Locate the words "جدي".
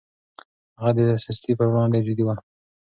2.07-2.23